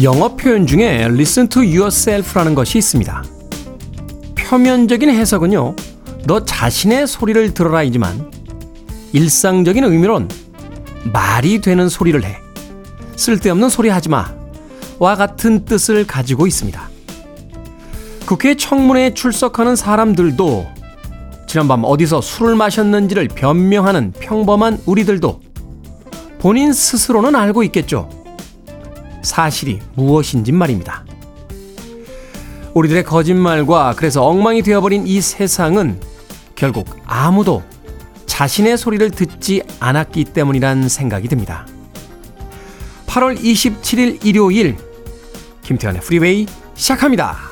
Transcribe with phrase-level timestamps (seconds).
[0.00, 3.24] 영어 표현 중에 listen to yourself라는 것이 있습니다.
[4.36, 5.74] 표면적인 해석은요,
[6.24, 8.30] 너 자신의 소리를 들어라이지만
[9.12, 10.28] 일상적인 의미론
[11.12, 12.38] 말이 되는 소리를 해.
[13.16, 14.32] 쓸데없는 소리 하지 마.
[15.00, 16.88] 와 같은 뜻을 가지고 있습니다.
[18.24, 20.66] 국회 청문회에 출석하는 사람들도
[21.48, 25.40] 지난밤 어디서 술을 마셨는지를 변명하는 평범한 우리들도
[26.38, 28.17] 본인 스스로는 알고 있겠죠.
[29.28, 31.04] 사실이 무엇인지 말입니다.
[32.72, 36.00] 우리들의 거짓말과 그래서 엉망이 되어버린 이 세상은
[36.54, 37.62] 결국 아무도
[38.24, 41.66] 자신의 소리를 듣지 않았기 때문이란 생각이 듭니다.
[43.06, 44.76] 8월 27일 일요일
[45.62, 47.47] 김태현의 프리웨이 시작합니다.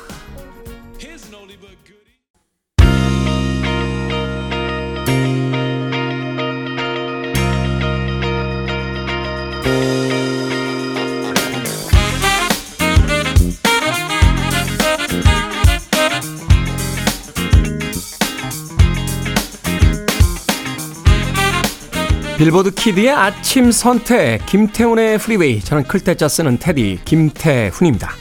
[22.47, 28.11] 빌보드 kid의 아침 선택 김태훈의 프리웨이 저는 클 태 자 쓰는 테디 김태훈입니다.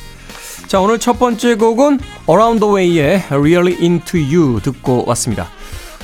[0.66, 5.46] 자 오늘 첫 번째 곡은 Around the Way의 Really Into You 듣고 왔습니다.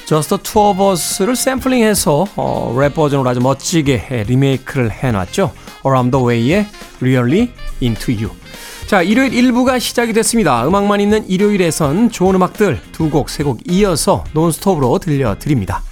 [0.06, 5.52] Two of Us를 샘플링해서 어, 랩 버전으로 아주 멋지게 리메이크를 해놨죠.
[5.84, 6.66] Around the Way의
[7.00, 7.50] Really
[7.82, 8.30] Into You
[8.86, 10.64] 자 일요일 1부가 시작이 됐습니다.
[10.68, 15.82] 음악만 있는 일요일에선 좋은 음악들 두 곡, 세 곡 이어서 논스톱으로 들려드립니다.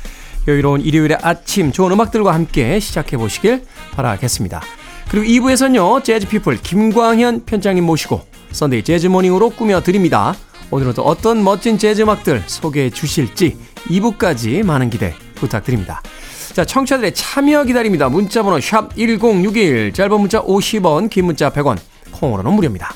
[0.51, 4.61] 여유로운 일요일의 아침 좋은 음악들과 함께 시작해 보시길 바라겠습니다.
[5.09, 8.23] 그리고 2부에서는요, 재즈피플 김광현 편집장님 모시고
[8.53, 10.35] Sunday Jazz Morning으로 꾸며드립니다.
[10.71, 13.57] 오늘은 또 어떤 멋진 재즈 음악들 소개해 주실지
[13.89, 16.03] 2부까지 많은 기대 부탁드립니다.
[16.53, 18.09] 자, 청취자들의 참여 기다립니다.
[18.09, 21.79] 문자번호 샵 1061, 짧은 문자 50원, 긴 문자 100원,
[22.13, 22.93] 콩으로는 무료입니다.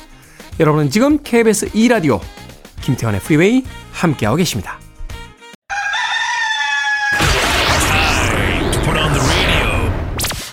[0.61, 2.21] 여러분은 지금 KBS 2라디오
[2.83, 4.84] 김태환의 프리웨이 함께하고 계십니다.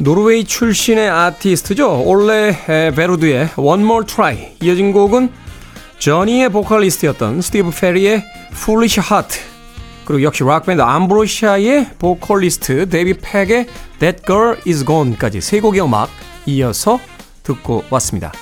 [0.00, 2.04] 노르웨이 출신의 아티스트죠.
[2.04, 2.56] 올레
[2.94, 4.54] 베루드의 One More Try.
[4.62, 5.30] 이어진 곡은
[5.98, 9.40] 저니의 보컬리스트였던 스티브 페리의 Foolish Heart.
[10.04, 13.66] 그리고 역시 락밴드 암브로시아의 보컬리스트 데이빗 팩의
[13.98, 16.08] That Girl Is Gone까지 세 곡의 음악
[16.46, 17.00] 이어서
[17.42, 18.32] 듣고 왔습니다.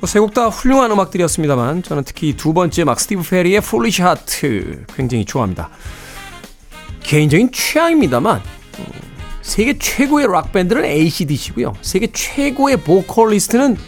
[0.00, 5.26] 뭐 세곡 다 훌륭한 음악들이었습니다만 저는 특히 두 번째 막 스티브 페리의 Foolish Heart 굉장히
[5.26, 5.68] 좋아합니다.
[7.02, 8.40] 개인적인 취향입니다만
[9.48, 11.72] 세계 최고의 락 밴드는 ACDC고요.
[11.80, 13.78] 세계 최고의 보컬리스트는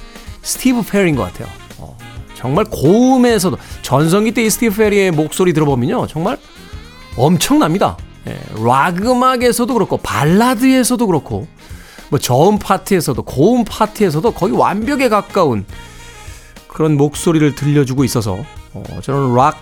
[0.42, 1.48] 스티브 페리인 것 같아요.
[1.78, 1.96] 어,
[2.34, 6.38] 정말 고음에서도 전성기 때 이 스티브 페리의 목소리 들어보면요, 정말
[7.14, 7.98] 엄청납니다.
[8.26, 11.46] 예, 락 음악에서도 그렇고 발라드에서도 그렇고
[12.08, 15.66] 뭐 저음 파트에서도 고음 파트에서도 거의 완벽에 가까운
[16.68, 18.38] 그런 목소리를 들려주고 있어서
[18.72, 19.58] 어, 저는 락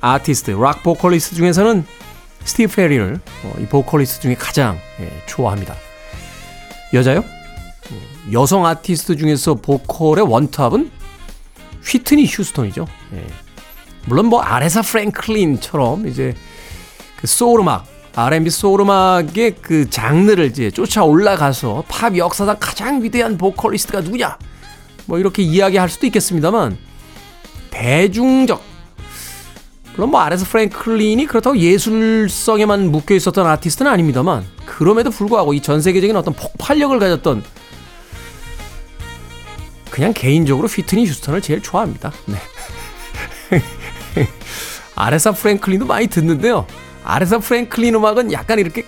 [0.00, 1.86] 아티스트, 락 보컬리스트 중에서는
[2.46, 5.74] 스티브 페리를 어, 이 보컬리스트 중에 가장 예, 좋아합니다.
[6.94, 7.18] 여자요?
[7.20, 10.90] 어, 여성 아티스트 중에서 보컬의 원탑은
[11.84, 12.86] 휘트니 휴스턴이죠.
[13.14, 13.26] 예.
[14.06, 16.34] 물론 뭐 아레사 프랭클린처럼 이제
[17.20, 23.36] 그 소울 음악, R&B 소울 음악의 그 장르를 이제 쫓아 올라가서 팝 역사상 가장 위대한
[23.36, 24.38] 보컬리스트가 누구냐?
[25.06, 26.78] 뭐 이렇게 이야기할 수도 있겠습니다만
[27.70, 28.75] 대중적
[29.96, 36.14] 물론 뭐 아레스 프랭클린이 그렇다고 예술성에만 묶여 있었던 아티스트는 아닙니다만 그럼에도 불구하고 이 전 세계적인
[36.16, 37.42] 어떤 폭발력을 가졌던
[39.90, 42.12] 그냥 개인적으로 휘트니 휴스턴을 제일 좋아합니다.
[42.26, 42.36] 네.
[44.94, 46.66] 아레사 프랭클린도 많이 듣는데요.
[47.04, 48.84] 아레사 프랭클린 음악은 약간 이렇게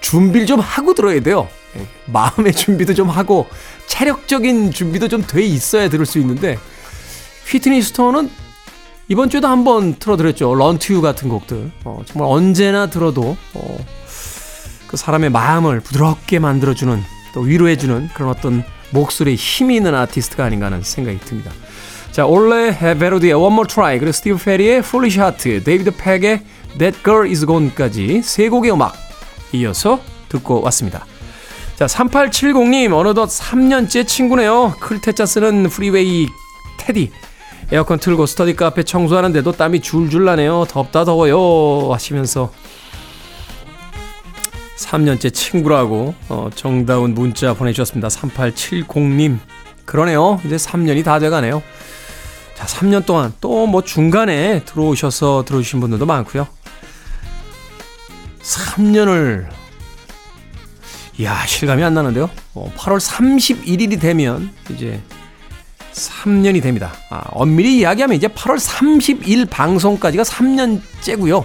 [0.00, 1.48] 준비를 좀 하고 들어야 돼요.
[1.74, 1.86] 네.
[2.06, 3.46] 마음의 준비도 좀 하고
[3.86, 6.58] 체력적인 준비도 좀 돼 있어야 들을 수 있는데
[7.46, 8.30] 휘트니 휴스턴은
[9.10, 10.54] 이번 주에도 한번 틀어드렸죠.
[10.54, 11.70] Run to You 같은 곡들.
[11.84, 13.78] 어, 정말 언제나 들어도 어,
[14.86, 17.02] 그 사람의 마음을 부드럽게 만들어주는
[17.32, 21.50] 또 위로해주는 그런 어떤 목소리에 힘이 있는 아티스트가 아닌가 하는 생각이 듭니다.
[22.10, 26.42] 자, 올레 베로디의 One More Try, 그리고 스티브 페리의 Foolish Heart, 데이비드 팩의
[26.78, 28.94] That Girl Is Gone까지 세 곡의 음악
[29.52, 31.06] 이어서 듣고 왔습니다.
[31.76, 34.74] 자, 3870님, 어느덧 3년째 친구네요.
[34.80, 36.26] 클테짜 쓰는 프리웨이
[36.78, 37.10] 테디.
[37.70, 40.64] 에어컨 틀고 스터디 카페 청소하는데도 땀이 줄줄 나네요.
[40.68, 42.50] 덥다 더워요 하시면서
[44.78, 48.08] 3년째 친구라고 어, 정다운 문자 보내주셨습니다.
[48.08, 49.38] 3870님.
[49.84, 50.40] 그러네요.
[50.46, 51.62] 이제 3년이 다 돼가네요.
[52.54, 56.46] 자, 3년 동안 또 뭐 중간에 들어오셔서 들어주신 분들도 많고요.
[58.40, 59.46] 3년을
[61.18, 62.30] 이야 실감이 안 나는데요.
[62.54, 65.02] 어, 8월 31일이 되면 이제
[65.98, 66.92] 3년이 됩니다.
[67.10, 71.44] 아, 엄밀히 이야기하면 이제 8월 30일 방송까지가 3년째고요.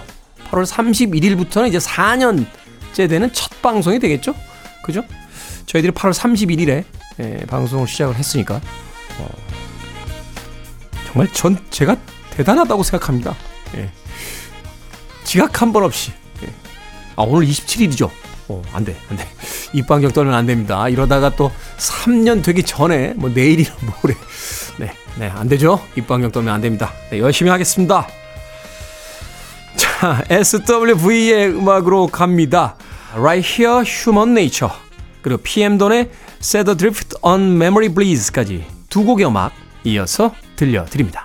[0.50, 4.34] 8월 31일부터는 이제 4년째 되는 첫 방송이 되겠죠?
[4.84, 5.02] 그죠?
[5.66, 6.84] 저희들이 8월 31일에
[7.20, 8.60] 예, 방송을 시작을 했으니까
[9.18, 9.28] 어,
[11.06, 11.96] 정말 전 제가
[12.30, 13.34] 대단하다고 생각합니다.
[13.76, 13.90] 예.
[15.24, 16.12] 지각 한 번 없이.
[16.42, 16.48] 예.
[17.16, 18.10] 아 오늘 27일이죠.
[18.48, 19.26] 어, 안 돼, 안 돼.
[19.72, 20.88] 입방정 떨면 안 됩니다.
[20.88, 23.70] 이러다가 또 3년 되기 전에, 뭐 내일이나
[24.02, 24.14] 모레.
[24.78, 25.80] 네, 네, 안 되죠?
[25.96, 26.92] 입방정 떨면 안 됩니다.
[27.10, 28.06] 네, 열심히 하겠습니다.
[29.76, 32.76] 자, SWV의 음악으로 갑니다.
[33.14, 34.74] Right Here, Human Nature.
[35.22, 36.10] 그리고 PM 돈의
[36.40, 39.52] Set Adrift on Memory Breeze까지 두 곡의 음악
[39.84, 41.24] 이어서 들려드립니다.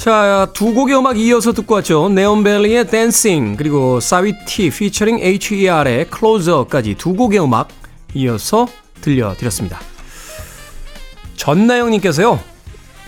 [0.00, 2.08] 자, 두 곡의 음악 이어서 듣고 왔죠.
[2.08, 7.68] 네온벨리의 Dancing 그리고 사위티 피처링 HER의 Closer까지 두 곡의 음악
[8.14, 8.66] 이어서
[9.02, 9.78] 들려드렸습니다.
[11.36, 12.40] 전나영님께서요.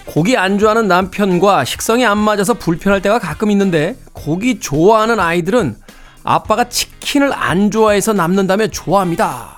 [0.04, 5.78] 고기 안 좋아하는 남편과 식성이 안 맞아서 불편할 때가 가끔 있는데 고기 좋아하는 아이들은
[6.24, 9.56] 아빠가 치킨을 안 좋아해서 남는다며 좋아합니다.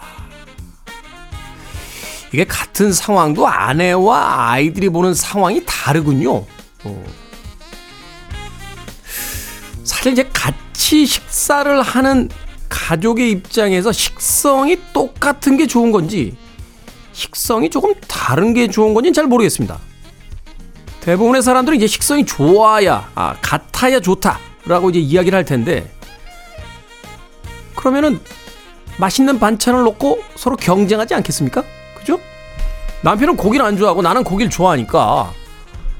[2.32, 6.44] 이게 같은 상황도 아내와 아이들이 보는 상황이 다르군요.
[6.84, 7.23] 어.
[10.04, 12.28] 사실 이제 같이 식사를 하는
[12.68, 16.36] 가족의 입장에서 식성이 똑같은 게 좋은 건지
[17.14, 19.78] 식성이 조금 다른 게 좋은 건지는 잘 모르겠습니다.
[21.00, 25.90] 대부분의 사람들은 이제 식성이 좋아야, 아, 같아야 좋다라고 이제 이야기를 할 텐데
[27.74, 28.20] 그러면은
[28.98, 31.64] 맛있는 반찬을 놓고 서로 경쟁하지 않겠습니까?
[31.96, 32.20] 그죠?
[33.00, 35.32] 남편은 고기를 안 좋아하고 나는 고기를 좋아하니까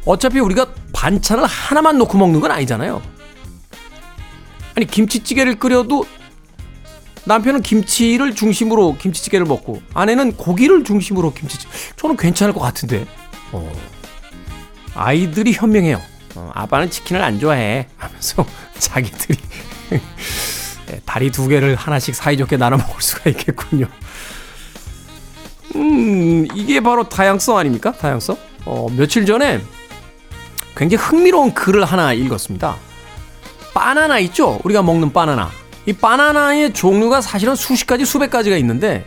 [0.05, 3.14] 어차피 우리가 반찬을 하나만 놓고 먹는 건 아니잖아요.
[4.77, 6.05] 아니 김치찌개를 끓여도
[7.27, 11.71] 남편은 김치를 중심으로 김치찌개를 먹고 아내는 고기를 중심으로 김치찌개.
[11.97, 13.07] 저는 괜찮을 것 같은데.
[13.53, 13.73] 어.
[14.95, 16.01] 아이들이 현명해요.
[16.37, 17.87] 어, 아빠는 치킨을 안 좋아해.
[17.97, 18.47] 하면서
[18.79, 19.39] 자기들이
[20.87, 23.87] 네, 다리 두 개를 하나씩 사이좋게 나눠 먹을 수가 있겠군요.
[25.77, 27.93] 음, 이게 바로 다양성 아닙니까?
[27.93, 28.37] 다양성?
[28.65, 29.61] 어, 며칠 전에
[30.77, 32.77] 굉장히 흥미로운 글을 하나 읽었습니다.
[33.75, 34.61] 바나나 있죠?
[34.65, 35.51] 우리가 먹는 바나나.
[35.87, 39.05] 이 바나나의 종류가 사실은 수십 가지, 수백 가지가 있는데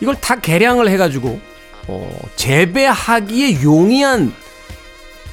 [0.00, 1.40] 이걸 다 개량을 해가지고
[1.88, 4.32] 어, 재배하기에 용이한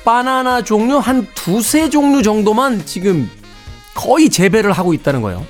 [0.06, 3.30] 바나나 종류 한 두세 종류 정도만 지금
[3.94, 5.46] 거의 재배를 하고 있다는 거예요.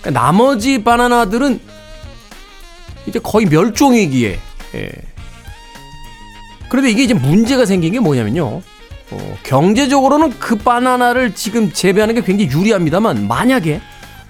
[0.00, 1.60] 그러니까 나머지 바나나들은
[3.06, 4.38] 이제 거의 멸종 위기에.
[4.74, 4.90] 예.
[6.68, 8.62] 그런데 이게 이제 문제가 생긴 게 뭐냐면요.
[9.10, 13.80] 어, 경제적으로는 그 바나나를 지금 재배하는 게 굉장히 유리합니다만 만약에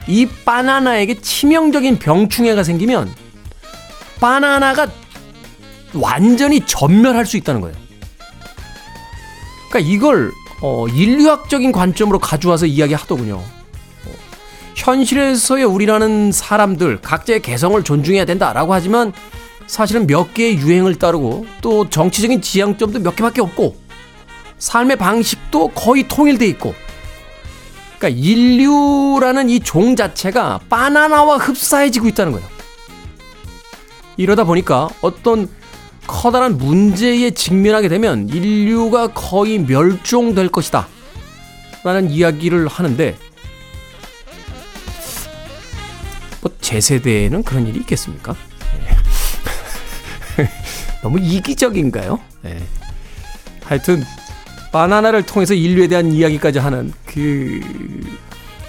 [0.06, 3.12] 이 바나나에게 치명적인 병충해가 생기면
[4.20, 4.88] 바나나가
[5.94, 7.76] 완전히 전멸할 수 있다는 거예요.
[9.70, 13.36] 그러니까 이걸 어, 인류학적인 관점으로 가져와서 이야기하더군요.
[13.36, 14.10] 어,
[14.74, 19.12] 현실에서의 우리라는 사람들 각자의 개성을 존중해야 된다라고 하지만
[19.66, 23.83] 사실은 몇 개의 유행을 따르고 또 정치적인 지향점도 몇 개밖에 없고
[24.64, 26.74] 삶의 방식도 거의 통일돼 있고
[27.98, 32.46] 그러니까 인류라는 이 종 자체가 바나나와 흡사해지고 있다는 거예요.
[34.16, 35.48] 이러다 보니까 어떤
[36.06, 40.88] 커다란 문제에 직면하게 되면 인류가 거의 멸종될 것이다.
[41.82, 43.16] 라는 이야기를 하는데,
[46.40, 48.34] 뭐, 제 세대에는 그런 일이 있겠습니까?
[50.36, 50.48] 네.
[51.02, 52.18] 너무 이기적인가요?
[52.42, 52.62] 네.
[53.64, 54.04] 하여튼,
[54.74, 57.60] 바나나를 통해서 인류에 대한 이야기까지 하는 그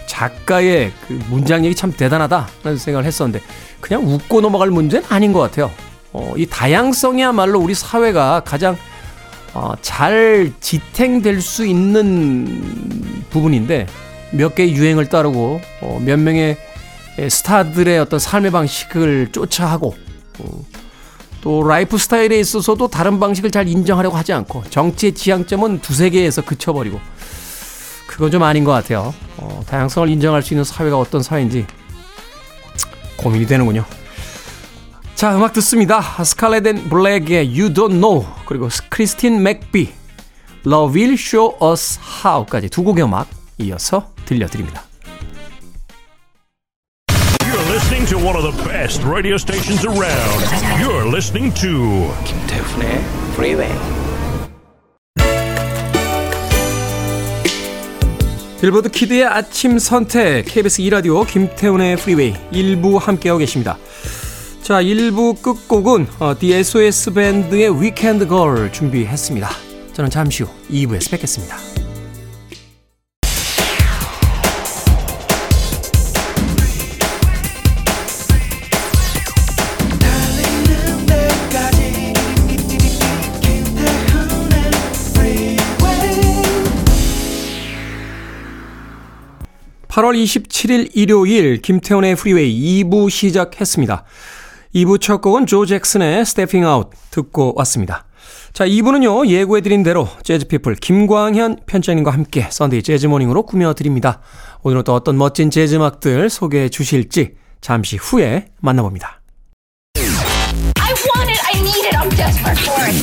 [0.05, 3.43] 작가의 그 문장력이 참 대단하다라는 생각을 했었는데
[3.81, 5.71] 그냥 웃고 넘어갈 문제는 아닌 것 같아요.
[6.13, 8.77] 어, 이 다양성이야말로 우리 사회가 가장
[9.55, 13.87] 어, 잘 지탱될 수 있는 부분인데
[14.29, 16.55] 몇 개의 유행을 따르고 어, 몇 명의
[17.17, 19.95] 스타들의 어떤 삶의 방식을 쫓아하고
[20.37, 20.65] 어,
[21.45, 26.99] 또 라이프 스타일에 있어서도 다른 방식을 잘 인정하려고 하지 않고 정치의 지향점은 두세 개에서 그쳐버리고
[28.07, 29.13] 그건 좀 아닌 것 같아요.
[29.37, 31.67] 어, 다양성을 인정할 수 있는 사회가 어떤 사회인지
[33.17, 33.85] 고민이 되는군요.
[35.13, 36.01] 자, 음악 듣습니다.
[36.01, 39.91] 스칼렛 앤 블랙의 You Don't Know 그리고 크리스틴 맥비
[40.65, 43.27] Love Will Show Us How까지 두 곡의 음악
[43.59, 44.83] 이어서 들려드립니다.
[48.05, 50.41] Listening to one of the best radio stations around.
[50.79, 53.73] You're listening to 김태훈의 Freeway.
[58.61, 63.77] 빌보드 키드의 아침 선택 KBS 2 라디오 김태훈의 프리웨이 1부 함께하고 계십니다.
[64.61, 69.49] 자 1부 끝곡은 어, The SOS 밴드의 Weekend Girl 준비했습니다.
[69.93, 71.74] 저는 잠시 후 2부에서 뵙겠습니다.
[89.95, 94.03] 8월 27일 일요일 김태훈의 프리웨이 2부 시작했습니다.
[94.75, 98.05] 2부 첫 곡은 조 잭슨의 Stepping Out 듣고 왔습니다.
[98.51, 104.19] 자, 2부는요, 예고해드린 대로 재즈피플 김광현 편집장님과 함께 Sunday Jazz Morning으로 꾸며드립니다.
[104.63, 109.21] 오늘은 또 어떤 멋진 재즈 음악들 소개해 주실지 잠시 후에 만나봅니다.
[109.95, 111.39] I want it.
[111.53, 111.95] I need it.
[111.95, 112.99] I'm desperate for it.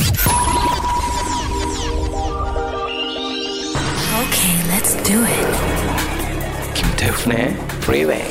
[4.21, 5.72] Okay, let's do it.
[7.03, 8.23] 김태훈의 Freeway.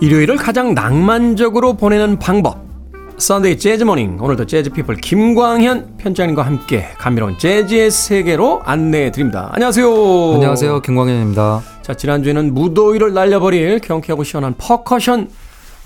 [0.00, 2.69] 일요일을 가장 낭만적으로 보내는 방법.
[3.20, 4.16] Sunday Jazz Morning.
[4.18, 9.50] 오늘도 재즈 피플 김광현 편집장님과 함께 감미로운 재즈의 세계로 안내해 드립니다.
[9.52, 10.34] 안녕하세요.
[10.34, 10.80] 안녕하세요.
[10.80, 11.62] 김광현입니다.
[11.82, 15.28] 자, 지난주에는 무더위를 날려버릴 경쾌하고 시원한 퍼커션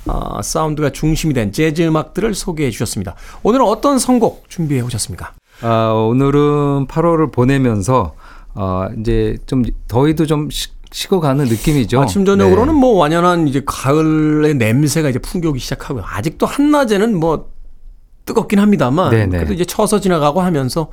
[0.06, 3.16] 어, 사운드가 중심이 된 재즈 음악들을 소개해 주셨습니다.
[3.42, 5.32] 오늘은 어떤 선곡 준비해 오셨습니까?
[5.62, 8.14] 아, 오늘은 8월을 보내면서
[8.54, 12.00] 어, 이제 좀 더위도 좀 식, 식어가는 느낌이죠.
[12.00, 12.80] 아침 저녁으로는 네.
[12.80, 16.04] 뭐 완연한 이제 가을의 냄새가 이제 풍겨오기 시작하고요.
[16.06, 17.52] 아직도 한낮에는 뭐
[18.24, 19.36] 뜨겁긴 합니다만 네네.
[19.38, 20.90] 그래도 이제 쳐서 지나가고 하면서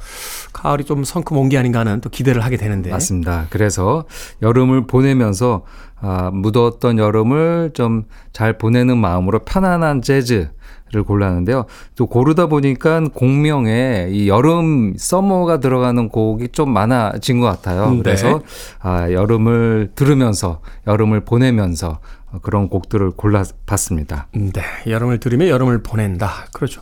[0.54, 3.46] 가을이 좀 성큼 온 게 아닌가 하는 또 기대를 하게 되는데 맞습니다.
[3.52, 4.06] 그래서
[4.42, 5.64] 여름을 보내면서
[6.02, 10.50] 아, 묻었던 여름을 좀 잘 보내는 마음으로 편안한 재즈
[10.92, 11.66] 를 골랐는데요.
[11.96, 17.86] 또 고르다 보니까 공명에 이 여름 서머가 들어가는 곡이 좀 많아진 것 같아요.
[17.86, 18.04] 음, 네.
[18.04, 18.42] 그래서
[18.80, 22.00] 아, 여름을 들으면서 여름을 보내면서
[22.42, 24.28] 그런 곡들을 골라봤습니다.
[24.34, 26.48] 네, 여름을 들이며 여름을 보낸다.
[26.52, 26.82] 그렇죠.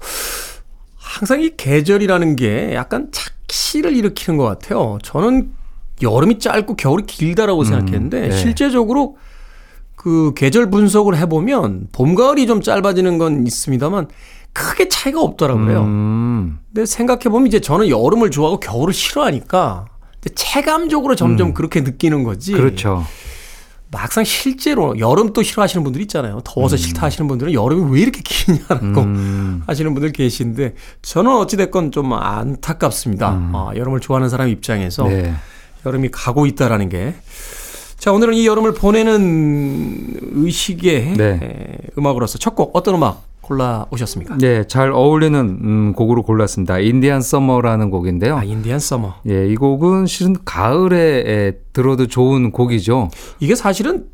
[0.97, 4.97] 항상 이 계절이라는 게 약간 착시를 일으키는 것 같아요.
[5.03, 5.51] 저는
[6.01, 8.31] 여름이 짧고 겨울이 길다라고 생각했는데 네.
[8.31, 9.17] 실제적으로
[9.99, 14.07] 그 계절 분석을 해보면 봄, 가을이 좀 짧아지는 건 있습니다만
[14.53, 15.81] 크게 차이가 없더라고요.
[15.81, 19.87] 음, 근데 생각해보면 이제 저는 여름을 좋아하고 겨울을 싫어하니까
[20.35, 22.53] 체감적으로 점점 그렇게 느끼는 거지.
[22.53, 23.05] 그렇죠.
[23.91, 26.39] 막상 실제로 여름 또 싫어하시는 분들 있잖아요.
[26.45, 29.63] 더워서 싫다 하시는 분들은 여름이 왜 이렇게 기냐라고 음.
[29.67, 33.27] 하시는 분들 계신데 저는 어찌됐건 좀 안타깝습니다.
[33.51, 35.09] 아, 여름을 좋아하는 사람 입장에서 음.
[35.09, 35.33] 네.
[35.85, 37.15] 여름이 가고 있다라는 게.
[37.99, 41.39] 자, 오늘은 이 여름을 보내는 의식의 네.
[41.41, 44.37] 에, 음악으로서 첫 곡 어떤 음악 골라 오셨습니까?
[44.37, 46.79] 네, 잘 어울리는 음, 곡으로 골랐습니다.
[46.79, 48.37] 인디안 서머라는 곡인데요.
[48.37, 49.15] 아, 인디안 서머.
[49.27, 53.09] 예, 이 곡은 실은 가을에 에, 들어도 좋은 곡이죠.
[53.39, 54.05] 이게 사실은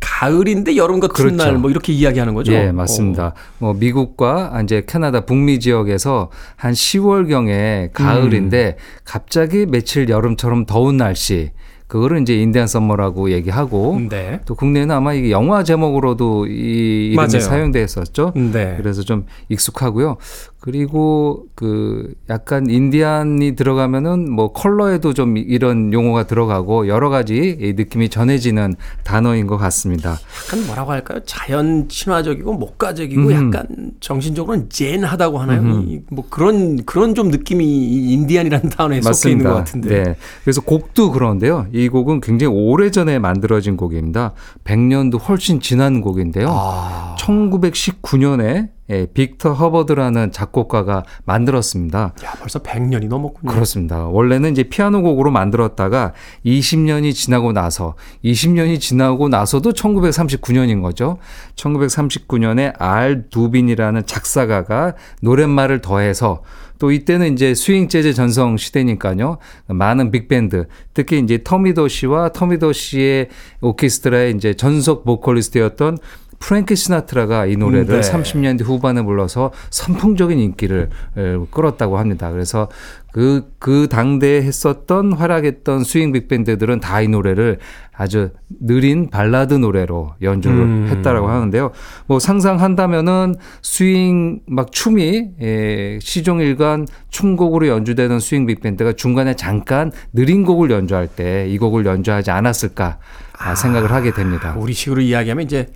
[0.00, 1.36] 가을인데 여름 같은 그렇죠.
[1.36, 2.52] 날 뭐 이렇게 이야기하는 거죠.
[2.52, 3.32] 예, 맞습니다.
[3.58, 11.52] 뭐 미국과 이제 캐나다 북미 지역에서 한 10월 경에 가을인데 갑자기 며칠 여름처럼 더운 날씨.
[11.86, 14.40] 그거를 이제 인디안 썸머라고 얘기하고 어, 네.
[14.46, 17.40] 또 국내에는 아마 이게 영화 제목으로도 이 이름이.
[17.40, 18.32] 사용됐었죠.
[18.52, 18.74] 네.
[18.76, 20.16] 그래서 좀 익숙하고요.
[20.64, 28.08] 그리고 그 약간 인디안이 들어가면은 뭐 컬러에도 좀 이런 용어가 들어가고 여러 가지 이 느낌이
[28.08, 30.16] 전해지는 단어인 것 같습니다.
[30.46, 31.20] 약간 뭐라고 할까요?
[31.26, 33.32] 자연 친화적이고 목가적이고 음흠.
[33.32, 33.66] 약간
[34.00, 35.82] 정신적으로는 젠하다고 하나요?
[35.86, 40.02] 이, 뭐 그런 그런 좀 느낌이 이 인디안이라는 단어에 속해 있는 것 같은데.
[40.02, 40.16] 네.
[40.44, 41.66] 그래서 곡도 그런데요.
[41.74, 44.32] 이 곡은 굉장히 오래 전에 만들어진 곡입니다.
[44.64, 46.46] 100년도 훨씬 지난 곡인데요.
[46.48, 47.16] 아.
[47.18, 52.14] 1919년에 예, 빅터 허버드라는 작곡가가 만들었습니다.
[52.22, 53.50] 야, 벌써 100년이 넘었군요.
[53.50, 54.04] 그렇습니다.
[54.04, 56.12] 원래는 이제 피아노 곡으로 만들었다가
[56.44, 61.18] 20년이 지나고 나서 20년이 지나고 나서도 1939년인 거죠.
[61.56, 66.42] 1939년에 알 두빈이라는 작사가가 노랫말을 더해서
[66.78, 69.38] 또 이때는 이제 스윙 재즈 전성 시대니까요.
[69.68, 73.28] 많은 빅밴드, 특히 이제 토미 도시와 토미 도시의
[73.60, 75.98] 오케스트라의 이제 전속 보컬리스트였던
[76.44, 78.12] 프랭크 시나트라가 이 노래를 네.
[78.12, 82.30] 30년대 후반에 불러서 선풍적인 인기를 에, 끌었다고 합니다.
[82.30, 82.68] 그래서
[83.12, 87.58] 그, 그 당대에 했었던 활약했던 스윙 빅밴드들은 다 이 노래를
[87.96, 90.88] 아주 느린 발라드 노래로 연주를 음.
[90.90, 91.70] 했다라고 하는데요.
[92.06, 100.70] 뭐 상상한다면은 스윙 막 춤이 에, 시종일관 춤곡으로 연주되는 스윙 빅밴드가 중간에 잠깐 느린 곡을
[100.70, 102.98] 연주할 때 이 곡을 연주하지 않았을까
[103.38, 104.54] 아, 생각을 하게 됩니다.
[104.58, 105.66] 우리 식으로 이야기하면 이제 에,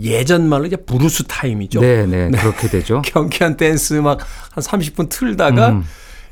[0.00, 1.80] 예전 말로 이제 브루스 타임이죠.
[1.80, 3.02] 네, 네, 그렇게 되죠.
[3.06, 4.18] 경쾌한 댄스 막한
[4.56, 5.84] 30분 틀다가 음.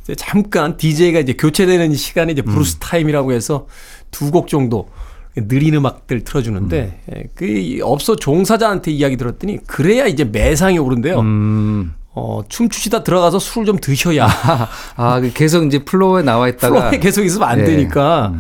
[0.05, 3.67] 이제 잠깐 DJ가 이제 교체되는 시간에 이제 브루스 타임이라고 해서
[4.13, 4.89] 두 곡 정도
[5.35, 11.19] 느린 음악들 틀어주는데 예, 그 업소 종사자한테 이야기 들었더니 그래야 이제 매상이 오른대요.
[11.21, 11.93] 음.
[12.19, 14.27] 어, 춤추시다 들어가서 술 좀 드셔야
[14.97, 17.65] 아, 그 계속 이제 플로어에 나와 있다가 플로어에 계속 있으면 안 네.
[17.65, 18.33] 되니까.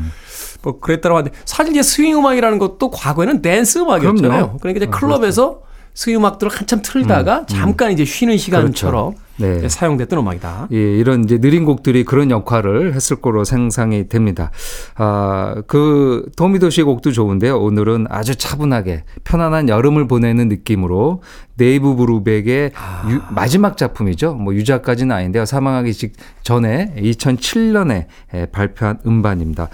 [0.66, 4.31] 뭐 그랬다고 하는데 사실 이제 스윙 음악이라는 것도 과거에는 댄스 음악이었잖아요.
[4.31, 4.59] 그럼요.
[4.59, 5.61] 그러니까 이제 아, 클럽에서
[5.96, 9.56] 스윙 음악들을 한참 틀다가 잠깐 이제 쉬는 시간처럼 네.
[9.59, 10.68] 이제 사용됐던 음악이다.
[10.72, 14.50] 예, 이런 이제 느린 곡들이 그런 역할을 했을 거로 생상이 됩니다.
[14.96, 17.59] 아, 그 도미도시의 곡도 좋은데요.
[17.59, 21.22] 오늘은 아주 차분하게 편안한 여름을 보내는 느낌으로
[21.56, 22.72] 네이브 브루백의
[23.11, 24.35] 유- 마지막 작품이죠.
[24.35, 25.46] 뭐 유작까지는 아닌데요.
[25.46, 28.06] 사망하기 직 전에 2007년에
[28.52, 29.68] 발표한 음반입니다.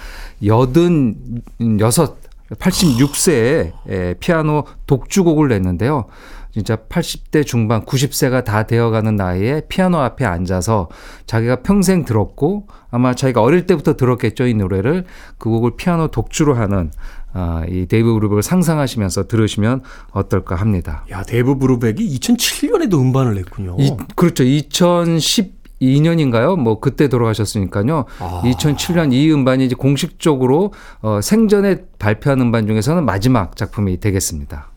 [0.44, 1.16] 여든
[1.80, 2.21] 여섯
[2.58, 6.06] 86세에 에, 피아노 독주곡을 냈는데요.
[6.52, 10.88] 진짜 80대 중반, 90세가 다 되어가는 나이에 피아노 앞에 앉아서
[11.26, 15.06] 자기가 평생 들었고 아마 자기가 어릴 때부터 들었겠죠 이 노래를
[15.38, 16.90] 그 곡을 피아노 독주로 하는
[17.32, 21.06] 아, 이 데이브 브루벡을 상상하시면서 들으시면 어떨까 합니다.
[21.10, 23.76] 야, 데이브 브루벡이 2007년에도 음반을 냈군요.
[23.78, 24.44] 이, 그렇죠.
[25.82, 26.58] 2012년인가요?
[26.58, 28.04] 뭐 그때 돌아가셨으니까요.
[28.18, 34.70] 2007년 이 음반이 이제 공식적으로 어, 생전에 발표한 음반 중에서는 마지막 작품이 되겠습니다.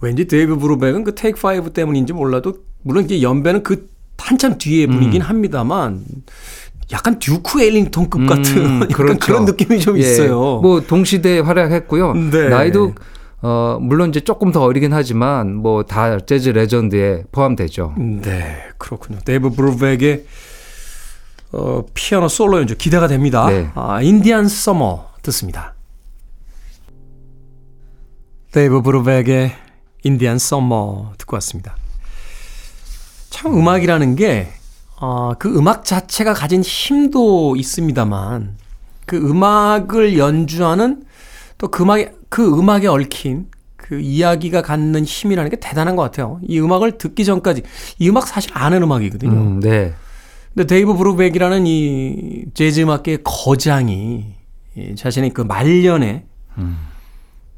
[0.00, 5.22] 왠지 데이브 브루벡은 그 Take 5 때문인지 몰라도 물론 이제 연배는 그 한참 뒤에 분이긴
[5.22, 6.04] 합니다만
[6.92, 9.18] 약간 듀크 엘링턴급 같은 약간 그렇죠.
[9.20, 10.60] 그런 느낌이 좀 예, 있어요.
[10.60, 12.14] 뭐 동시대에 활약했고요.
[12.14, 12.48] 네.
[12.48, 12.94] 나이도
[13.40, 17.94] 어 물론 이제 조금 더 어리긴 하지만 뭐 다 재즈 레전드에 포함되죠.
[17.96, 19.18] 네, 그렇군요.
[19.24, 20.24] 데이브 브루벡의
[21.52, 23.46] 어, 피아노 솔로 연주 기대가 됩니다.
[23.48, 23.70] 네.
[23.74, 25.74] 아, Indian Summer 듣습니다.
[28.52, 29.52] 데이브 브루벡의
[30.04, 31.76] Indian Summer 듣고 왔습니다.
[33.30, 34.48] 참 음악이라는 게,
[35.00, 38.56] 어, 그 음악 자체가 가진 힘도 있습니다만,
[39.06, 41.02] 그 음악을 연주하는
[41.58, 46.40] 또 그 음악에, 그 음악에 얽힌 그 이야기가 갖는 힘이라는 게 대단한 것 같아요.
[46.46, 47.62] 이 음악을 듣기 전까지,
[47.98, 49.32] 이 음악 사실 아는 음악이거든요.
[49.32, 49.94] 음, 네.
[50.54, 54.24] 근데 데이브 브루벡이라는 이 재즈 음악계의 거장이
[54.76, 56.24] 이 자신의 그 말년에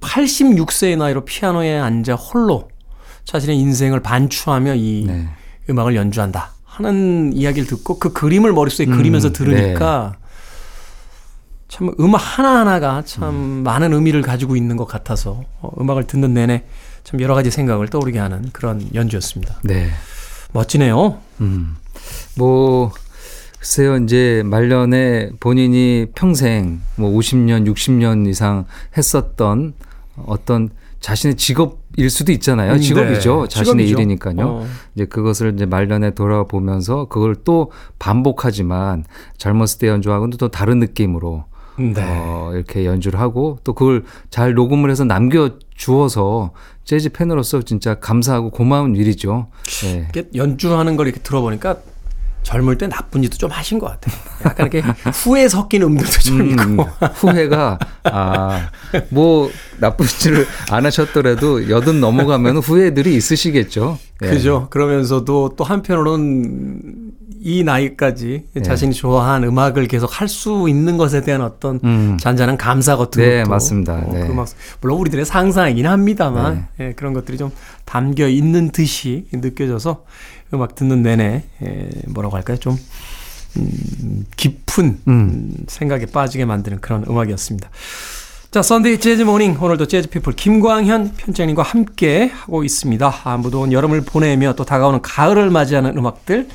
[0.01, 2.69] 86세의 나이로 피아노에 앉아 홀로
[3.25, 5.29] 자신의 인생을 반추하며 이 네.
[5.69, 10.17] 음악을 연주한다 하는 이야기를 듣고 그 그림을 머릿속에 그리면서 들으니까
[11.71, 16.65] 참 음악 하나하나가 참 많은 의미를 가지고 있는 것 같아서 어, 음악을 듣는 내내
[17.05, 19.61] 참 여러 가지 생각을 떠오르게 하는 그런 연주였습니다.
[19.63, 19.89] 네.
[20.53, 21.19] 멋지네요.
[21.41, 21.77] 음.
[22.37, 22.93] 뭐
[23.61, 28.65] 글쎄요 이제 말년에 본인이 평생 뭐 50년 60년 이상
[28.97, 29.75] 했었던
[30.27, 32.73] 어떤 자신의 직업일 수도 있잖아요.
[32.73, 33.43] 음, 직업이죠.
[33.43, 33.49] 네.
[33.49, 34.01] 자신의 직업이죠.
[34.01, 34.47] 일이니까요.
[34.47, 34.67] 어.
[34.97, 39.05] 이제 그것을 이제 말년에 돌아보면서 그걸 또 반복하지만
[39.39, 41.45] 젊었을 때 연주하고는 또 다른 느낌으로
[41.81, 42.03] 네.
[42.03, 46.53] 어, 이렇게 연주를 하고 또 그걸 잘 녹음을 해서 남겨 주어서
[46.85, 49.49] 재즈 팬으로서 진짜 감사하고 고마운 일이죠.
[49.83, 50.09] 네.
[50.35, 51.79] 연주하는 걸 이렇게 들어보니까
[52.43, 54.15] 젊을 때 나쁜 짓도 좀 하신 것 같아요.
[54.45, 56.89] 약간 이렇게 후회 섞인 음들도 좀 음, 있고.
[57.15, 58.71] 후회가 아
[59.11, 63.99] 뭐 나쁜 짓을 안 하셨더라도 여든 넘어가면 후회들이 있으시겠죠.
[64.23, 64.27] 예.
[64.29, 64.67] 그죠.
[64.71, 68.63] 그러면서도 또 한편으로는 이 나이까지 네.
[68.63, 72.19] 자신이 좋아하는 음악을 계속 할 수 있는 것에 대한 어떤 음.
[72.21, 73.95] 잔잔한 감사 같은 네, 것도 맞습니다.
[73.95, 74.27] 어, 네.
[74.27, 74.49] 그 음악,
[74.81, 77.51] 물론 우리들의 상상이긴 합니다만 예, 그런 것들이 좀
[77.87, 80.05] 담겨 있는 듯이 느껴져서
[80.53, 82.57] 음악 듣는 내내 예, 뭐라고 할까요?
[82.59, 82.77] 좀
[83.57, 87.69] 음, 깊은 음, 생각에 빠지게 만드는 그런 음악이었습니다.
[88.51, 93.15] 자, Sunday Jazz Morning 오늘도 재즈 피플 김광현 편집장님과 함께 하고 있습니다.
[93.25, 96.49] 아, 무더운 여름을 보내며 또 다가오는 가을을 맞이하는 음악들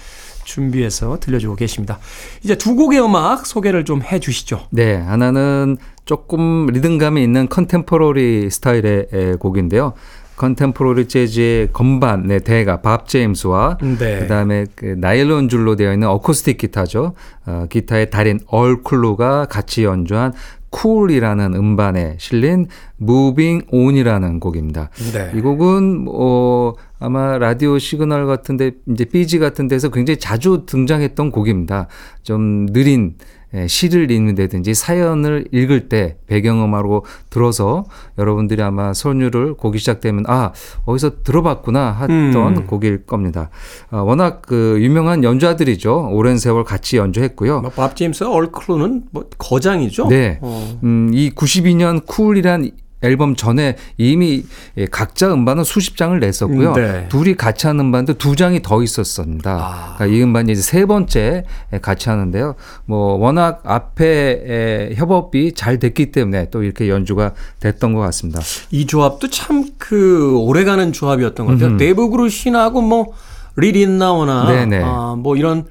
[0.44, 2.00] 준비해서 들려주고 계십니다.
[2.44, 4.68] 이제 두 곡의 음악 소개를 좀 해주시죠.
[4.72, 9.94] 네, 하나는 조금 리듬감이 있는 contemporary 스타일의 에, 곡인데요.
[10.38, 14.20] contemporary 재즈의 건반의 대가 밥 제임스와 네.
[14.20, 17.14] 그다음에 그 나일론 줄로 되어 있는 어쿠스틱 기타죠.
[17.46, 20.34] 어, 기타의 달인 얼 클루가 같이 연주한
[20.76, 22.68] Cool이라는 음반에 실린
[23.02, 24.90] Moving On이라는 곡입니다.
[25.14, 25.32] 네.
[25.34, 31.88] 이 곡은 어 아마 라디오 시그널 같은데 이제 BG 같은 데서 굉장히 자주 등장했던 곡입니다.
[32.24, 37.86] 좀 느린 예, 시를 읽는다든지 사연을 읽을 때 배경음악으로 들어서
[38.18, 40.52] 여러분들이 아마 선율을 곡이 시작되면 아
[40.86, 42.68] 어디서 들어봤구나 했던 음.
[42.68, 43.50] 곡일 겁니다.
[43.92, 46.10] 어, 워낙 그 유명한 연주자들이죠.
[46.12, 47.62] 오랜 세월 같이 연주했고요.
[47.62, 50.08] 뭐밥 제임스 얼클루는 뭐 거장이죠.
[50.08, 50.40] 네.
[50.42, 50.80] 어.
[50.84, 52.72] 음, 이 92년 쿨이란
[53.06, 54.44] 앨범 전에 이미
[54.78, 56.74] 예, 각자 음반은 수십 장을 냈었고요.
[56.74, 57.08] 음, 네.
[57.10, 59.52] 둘이 같이 하는 음반도 두 장이 더 있었습니다.
[59.52, 59.94] 아.
[59.98, 62.56] 그러니까 이 음반이 이제 세 번째 예, 같이 하는데요.
[62.86, 68.42] 뭐 워낙 앞에 에, 협업이 잘 됐기 때문에 또 이렇게 연주가 됐던 것 같습니다.
[68.72, 71.78] 이 조합도 참 그 오래가는 조합이었던 것 같아요.
[71.78, 73.14] 데이브 그루신하고 뭐
[73.56, 74.82] 리 릿나워나 네네.
[74.84, 75.66] 아, 뭐 이런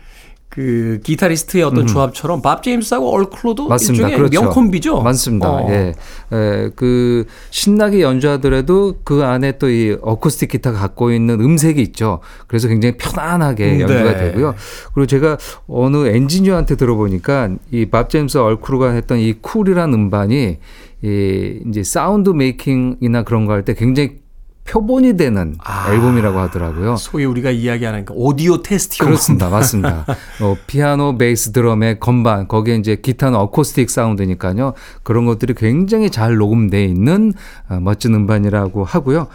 [0.54, 4.06] 그 기타리스트의 어떤 조합처럼 밥 제임스하고 얼 클루도 맞습니다.
[4.08, 4.42] 일종의 그렇죠.
[4.42, 5.02] 명콤비죠.
[5.02, 5.50] 맞습니다.
[5.50, 5.66] 어.
[5.68, 5.92] 예.
[6.32, 12.20] 에, 그 신나게 연주하더라도 그 안에 또 이 어쿠스틱 기타가 갖고 있는 음색이 있죠.
[12.46, 14.16] 그래서 굉장히 편안하게 음, 연주가 네.
[14.30, 14.54] 되고요.
[14.94, 20.58] 그리고 제가 어느 엔지니어한테 들어보니까 이 밥 제임스 얼 클루가 했던 이 Cool이라는 음반이
[21.02, 24.23] 이 이제 sound making이나 그런 거 할 때 굉장히
[24.66, 25.92] 표본이 되는 아.
[25.92, 26.96] 앨범이라고 하더라고요.
[26.96, 29.50] 소위 우리가 이야기하는 그 오디오 테스트용 그렇습니다.
[29.50, 30.06] 맞습니다.
[30.40, 34.72] 어, 피아노, 베이스, 드럼의 건반, 거기에 이제 기타는 어쿠스틱 사운드니까요.
[35.02, 37.32] 그런 것들이 굉장히 잘 녹음되어 있는
[37.68, 39.28] 어, 멋진 음반이라고 하고요.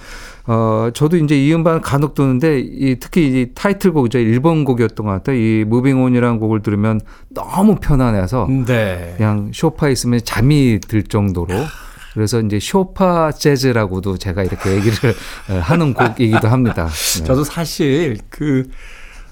[0.47, 4.17] 어, 저도 이제 이 음반 간혹 듣는데 이 특히 이 타이틀곡이죠.
[4.17, 5.35] 일번 곡이었던 것 같아요.
[5.37, 9.13] 이 Moving On이라는 곡을 들으면 너무 편안해서 네.
[9.17, 11.53] 그냥 쇼파에 있으면 잠이 들 정도로
[12.13, 15.13] 그래서 이제 쇼파 재즈라고도 제가 이렇게 얘기를
[15.49, 16.87] 어, 하는 곡이기도 합니다.
[16.87, 17.23] 네.
[17.23, 18.69] 저도 사실 그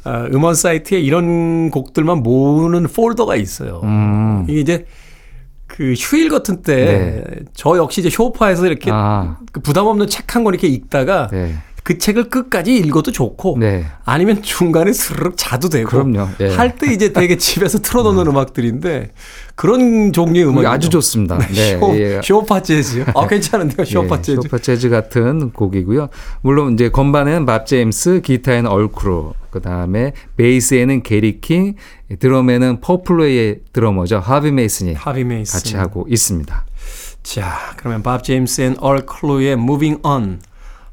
[0.04, 3.82] 아, 음원 사이트에 이런 곡들만 모으는 폴더가 있어요.
[3.84, 4.46] 음.
[4.48, 4.86] 이게 이제
[5.66, 8.92] 그 휴일 같은 때 저 역시 이제 쇼파에서 이렇게 네.
[8.96, 9.38] 아.
[9.52, 11.56] 그 부담 없는 책 한 권 이렇게 읽다가 네.
[11.88, 13.86] 그 책을 끝까지 읽어도 좋고 네.
[14.04, 16.28] 아니면 중간에 스르륵 자도 되고 그럼요.
[16.42, 16.50] 예.
[16.54, 19.12] 할 때 이제 되게 집에서 틀어놓는 음악들인데
[19.56, 21.38] 그런 종류의 음악이 아주 좋습니다.
[21.38, 21.80] 네.
[21.80, 22.20] 쇼, 예.
[22.22, 23.06] 쇼파 재즈요?
[23.16, 24.42] 아 괜찮은데요, 쇼파 예, 재즈.
[24.42, 26.10] 쇼파 재즈 같은 곡이고요.
[26.42, 31.76] 물론 이제 건반에는 밥 제임스, 기타에는 얼 클루, 그 다음에 베이스에는 게리 킹,
[32.20, 35.58] 드럼에는 포플레이의 드러머죠 하비 메이슨이 하비 메이슨.
[35.58, 36.66] 같이 하고 있습니다.
[37.24, 40.42] 자, 그러면 밥 제임스 and 얼 클루의 Moving On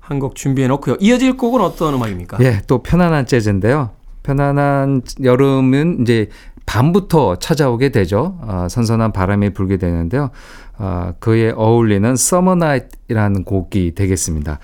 [0.07, 0.97] 한 곡 준비해 놓고요.
[1.01, 2.37] 이어질 곡은 어떤 음악입니까?
[2.41, 3.91] 예, 또 편안한 재즈인데요.
[4.23, 6.29] 편안한 여름은 이제
[6.67, 8.39] 밤부터 찾아오게 되죠.
[8.47, 10.31] 아, 선선한 바람이 불게 되는데요.
[10.77, 14.59] 아, 그에 어울리는 Summer Night이라는 곡이 되겠습니다.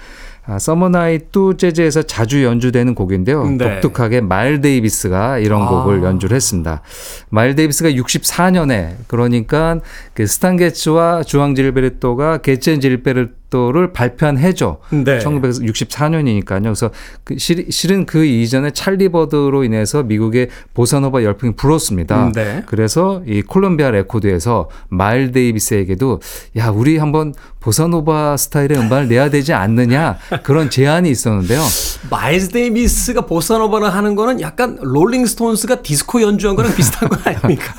[0.47, 3.45] 아, Summer Night도 재즈에서 자주 연주되는 곡인데요.
[3.51, 3.81] 네.
[3.81, 5.69] 독특하게 마일 데이비스가 이런 아.
[5.69, 6.83] 곡을 연주를 했습니다.
[7.29, 9.81] 마일 데이비스가 64년에 그러니까
[10.15, 14.79] 그 스탄 게츠와 주앙 질베르토가 Getz and Gilberto를 발표한 해죠.
[14.91, 15.19] 네.
[15.19, 16.63] 1964년이니까요.
[16.63, 16.91] 그래서
[17.25, 22.27] 그 실, 실은 그 이전에 찰리 버드로 인해서 미국의 보사노바 열풍이 불었습니다.
[22.27, 22.63] 음, 네.
[22.67, 26.21] 그래서 이 콜롬비아 레코드에서 마일 데이비스에게도
[26.59, 31.61] 야 우리 한번 보사노바 스타일의 음반을 내야 되지 않느냐 그런 제안이 있었는데요.
[32.09, 37.75] 마일스 데이비스가 보사노바를 하는 거는 약간 롤링스톤스가 디스코 연주한 거랑 비슷한 거 아닙니까?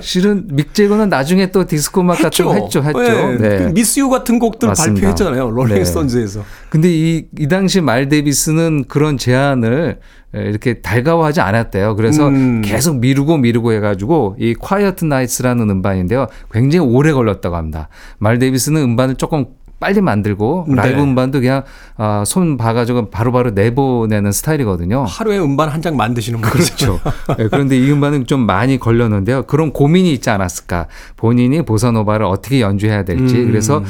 [0.00, 3.00] 실은 믹 제거는 나중에 또 디스코 음악 같은 거 했죠, 했죠.
[3.00, 3.36] 네.
[3.36, 3.58] 네.
[3.58, 5.24] 그 Miss You 같은 곡들 맞습니다.
[5.24, 5.50] 발표했잖아요.
[5.50, 6.42] 롤링스톤즈에서.
[6.70, 10.00] 근데 이, 이 당시 마일 데이비스는 그런 제안을
[10.34, 11.96] 이렇게 달가워하지 않았대요.
[11.96, 12.62] 그래서 음.
[12.62, 16.26] 계속 미루고 미루고 해가지고 이 quiet nights라는 음반인데요.
[16.52, 17.88] 굉장히 오래 걸렸다고 합니다.
[18.18, 19.46] 마일 데이비스는 음반을 조금
[19.78, 21.02] 빨리 만들고 라이브 네.
[21.02, 21.62] 음반도 그냥
[21.96, 25.04] 아, 손 봐가지고 바로바로 내보내는 스타일이거든요.
[25.04, 26.98] 하루에 음반 한 장 만드시는 분 그렇죠.
[27.38, 29.42] 네, 그런데 이 음반은 좀 많이 걸렸는데요.
[29.44, 30.86] 그런 고민이 있지 않았을까.
[31.16, 33.36] 본인이 보사노바를 어떻게 연주해야 될지.
[33.36, 33.46] 음.
[33.46, 33.84] 그래서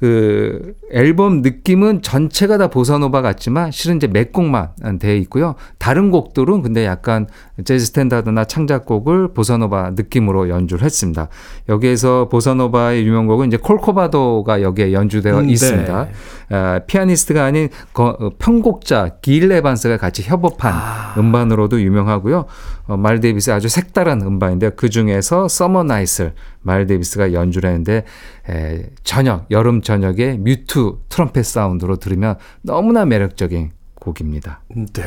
[0.00, 5.54] 그 앨범 느낌은 전체가 다 보사노바 같지만 실은 이제 몇 곡만 되어 있고요.
[5.78, 7.26] 다른 곡들은 근데 약간
[7.64, 11.28] 재즈 스탠다드나 창작곡을 보사노바 느낌으로 연주를 했습니다.
[11.68, 15.52] 여기에서 보사노바의 유명곡은 이제 콜코바도가 여기에 연주되어 음, 네.
[15.52, 16.08] 있습니다.
[16.50, 22.46] 아, 피아니스트가 아닌 거- 어, 편곡자 길 에반스가 같이 협업한 음반으로도 유명하고요.
[22.86, 24.70] 어, 마일스 데이비스의 아주 색다른 음반인데요.
[24.76, 28.04] 그 중에서 Summer Night를 마일스 데이비스가 연주를 했는데
[28.48, 34.60] 에, 저녁 여름 저녁에 뮤트 트럼펫 사운드로 들으면 너무나 매력적인 곡입니다.
[34.74, 35.02] 네.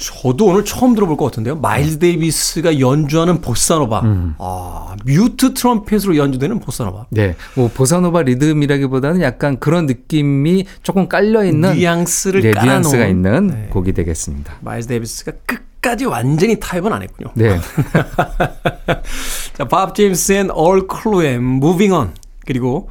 [0.00, 1.56] 저도 오늘 처음 들어볼 것 같은데요.
[1.56, 4.02] 마일즈 데이비스가 연주하는 보사노바.
[4.38, 7.06] 아, 뮤트 트럼펫으로 연주되는 보사노바.
[7.10, 13.46] 네, 뭐 보사노바 리듬이라기보다는 약간 그런 느낌이 조금 깔려 있는 뉘앙스를 네, 깔아놓은 뉘앙스가 있는
[13.48, 13.68] 네.
[13.70, 14.54] 곡이 되겠습니다.
[14.62, 17.32] 마일즈 데이비스가 끝까지 완전히 타협은 안 했군요.
[17.34, 17.60] 네,
[19.52, 22.14] 자, 밥 제임스 and 얼 클루의 Moving On
[22.46, 22.88] 그리고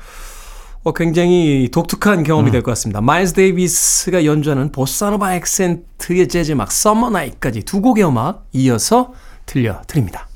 [0.84, 3.02] 어, 굉장히 독특한 경험이 될것 같습니다.
[3.02, 9.14] 마일스 데이비스가 연주하는 보사노바 액센트의 재즈 음악 Summer Night까지 두 곡의 음악 이어서
[9.46, 10.28] 들려드립니다.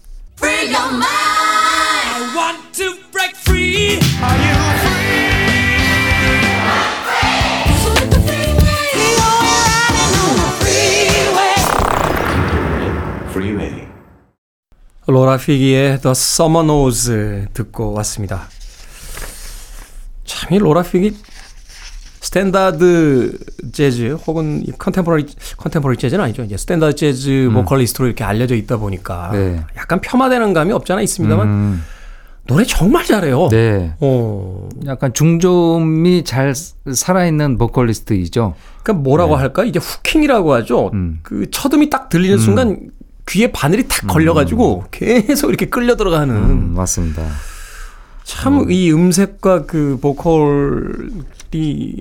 [0.41, 0.49] I
[2.35, 3.99] want to break free.
[4.21, 4.63] Are you
[15.05, 18.47] 로라 피기의 The Summer Knows 듣고 왔습니다.
[20.25, 21.15] 참 이 로라 피기
[22.21, 23.37] 스탠다드
[23.73, 25.25] 재즈 혹은 이 contemporary
[25.57, 26.43] contemporary 재즈는 아니죠.
[26.43, 29.61] 이제 스탠다드 재즈 보컬리스트로 이렇게 알려져 있다 보니까 네.
[29.75, 31.83] 약간 폄하되는 감이 없지 않아 있습니다만 음,
[32.47, 33.49] 노래 정말 잘해요.
[33.49, 34.69] 네, 어.
[34.85, 38.55] 약간 중저음이 잘 살아있는 보컬리스트이죠.
[38.83, 39.63] 그러니까 뭐라고 할까?
[39.65, 40.91] 이제 hooking이라고 하죠.
[40.93, 40.97] 네.
[40.97, 41.19] 음.
[41.23, 42.89] 그 첫 음이 딱 들리는 순간
[43.27, 47.21] 귀에 바늘이 탁 걸려가지고 계속 이렇게 끌려 들어가는 음, 맞습니다.
[48.23, 51.91] 참이 음색과 그 보컬이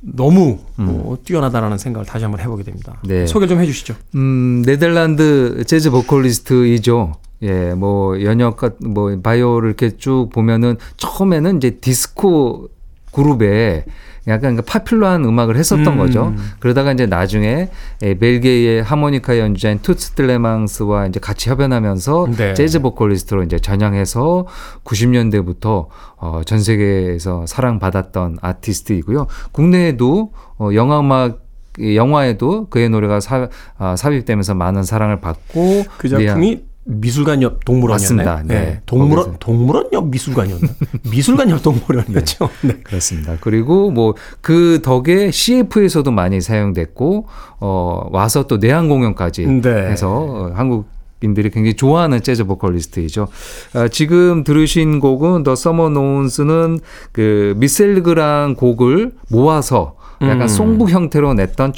[0.00, 3.00] 너무 어, 뛰어나다라는 생각을 다시 한번 해보게 됩니다.
[3.04, 3.26] 네.
[3.26, 3.94] 소개 좀 해주시죠.
[4.14, 7.12] 음, 네덜란드 재즈 보컬리스트이죠.
[7.42, 12.68] 예, 뭐 연역 같- 뭐 바이오를 이렇게 쭉 보면은 처음에는 이제 디스코
[13.12, 13.84] 그룹에
[14.28, 15.98] 약간 그 파퓰러한 음악을 했었던 음.
[15.98, 16.34] 거죠.
[16.60, 17.68] 그러다가 이제 나중에
[18.02, 22.54] 예, 벨기에의 하모니카 연주자인 투츠 뜰레망스와 이제 같이 협연하면서 네.
[22.54, 24.46] 재즈 보컬리스트로 이제 전향해서
[24.84, 29.26] 90년대부터 어, 전 세계에서 사랑받았던 아티스트이고요.
[29.50, 31.42] 국내에도 어, 영화 음악
[31.78, 38.26] 이 영화에도 그의 노래가 사, 아, 삽입되면서 많은 사랑을 받고 그 작품이 미술관 옆 동물원이었나요?
[38.26, 38.54] 맞습니다.
[38.54, 38.80] 네.
[38.86, 39.38] 동물원 거기서.
[39.38, 40.68] 동물원 옆 미술관이었나?
[41.10, 42.48] 미술관 옆 동물원이었죠.
[42.62, 42.76] 네.
[42.82, 43.36] 그렇습니다.
[43.40, 47.26] 그리고 뭐 그 덕에 CF에서도 많이 사용됐고
[47.60, 49.70] 어 와서 또 내한 공연까지 네.
[49.70, 53.28] 해서 어, 한국인들이 굉장히 좋아하는 재즈 보컬리스트이죠.
[53.74, 56.80] 아, 지금 들으신 곡은 The Summer Knows는
[57.12, 60.48] 그 미셸 르그랑 곡을 모아서 약간 음.
[60.48, 61.74] songbook 형태로 냈던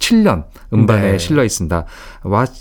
[0.00, 1.18] 1997년 음반에 네.
[1.18, 1.84] 실려 있습니다.
[2.26, 2.52] Watch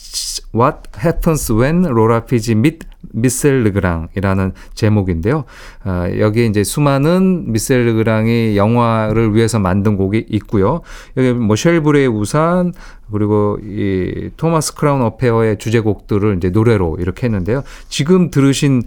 [0.53, 5.45] What Happens When Laura Fygi Meets 미셸 르그랑이라는 제목인데요.
[5.83, 10.81] 아, 여기에 이제 수많은 미셸 르그랑이 영화를 위해서 만든 곡이 있고요.
[11.17, 12.73] 여기 뭐 쉘부르의 우산
[13.11, 17.63] 그리고 이 Thomas Crown Affair의 주제곡들을 이제 노래로 이렇게 했는데요.
[17.87, 18.83] 지금 들으신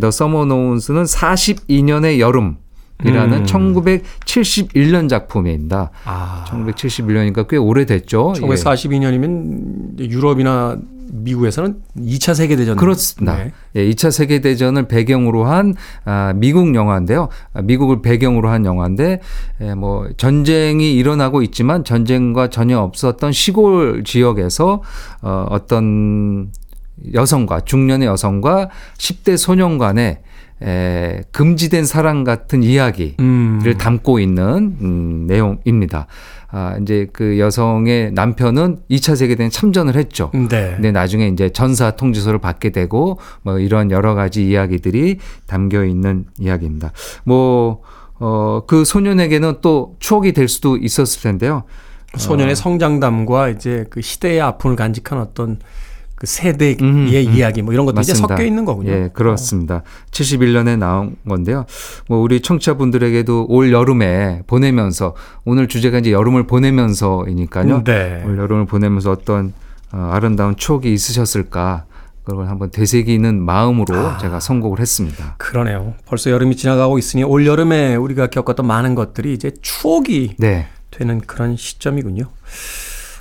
[0.00, 2.58] The Summer Knows는 42년의 여름
[3.02, 3.44] 이라는 음.
[3.44, 5.90] 1971년 작품입니다.
[6.04, 8.34] 아, 1971년이니까 꽤 오래됐죠.
[8.36, 8.40] 예.
[8.40, 10.78] 1942년이면 유럽이나
[11.12, 13.36] 미국에서는 2차 세계대전 그렇습니다.
[13.36, 13.52] 네.
[13.76, 17.28] 예, 2차 세계대전을 배경으로 한 아, 미국 영화인데요.
[17.52, 19.20] 아, 미국을 배경으로 한 영화인데
[19.60, 24.82] 예, 뭐 전쟁이 일어나고 있지만 전쟁과 전혀 없었던 시골 지역에서
[25.22, 26.50] 어, 어떤
[27.12, 30.20] 여성과 중년의 여성과 10대 소년 간의
[30.62, 33.74] 에, 금지된 사랑 같은 이야기를 음.
[33.78, 36.06] 담고 있는 음, 내용입니다.
[36.56, 40.30] 아, 이제 그 여성의 남편은 2차 세계대전 참전을 했죠.
[40.32, 40.74] 네.
[40.76, 46.92] 근데 나중에 이제 전사 통지서를 받게 되고 뭐 이런 여러 가지 이야기들이 담겨 있는 이야기입니다.
[47.24, 47.82] 뭐,
[48.20, 51.64] 어, 그 소년에게는 또 추억이 될 수도 있었을 텐데요.
[52.16, 55.58] 소년의 성장담과 이제 그 시대의 아픔을 간직한 어떤
[56.14, 57.08] 그 세대의 음, 음.
[57.08, 58.34] 이야기 뭐 이런 것도 이제 맞습니다.
[58.34, 58.92] 섞여 있는 거군요.
[58.92, 59.82] 예, 그렇습니다.
[60.10, 61.66] 71년에 나온 건데요.
[62.08, 67.84] 뭐 우리 청취자분들에게도 올 여름에 보내면서 오늘 주제가 이제 여름을 보내면서이니까요.
[67.84, 68.22] 네.
[68.26, 69.52] 올 여름을 보내면서 어떤
[69.92, 71.84] 어, 아름다운 추억이 있으셨을까
[72.24, 75.34] 그걸 한번 되새기는 마음으로 제가 선곡을 했습니다.
[75.38, 75.94] 그러네요.
[76.06, 80.68] 벌써 여름이 지나가고 있으니 올 여름에 우리가 겪었던 많은 것들이 이제 추억이 네.
[80.90, 82.24] 되는 그런 시점이군요.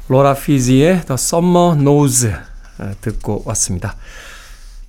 [0.07, 2.52] 로라 피지의 The Summer Knows 어,
[3.01, 3.95] 듣고 왔습니다.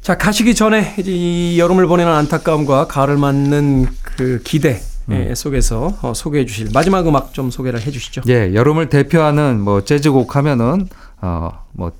[0.00, 6.14] 자, 가시기 전에 이제 이 여름을 보내는 안타까움과 가을을 맞는 그 기대 예, 속에서 어,
[6.14, 8.22] 소개해 주실 마지막 음악 좀 소개를 해 주시죠.
[8.28, 10.88] 예, 여름을 대표하는 뭐 재즈곡 하면은
[11.20, 11.92] 어 뭐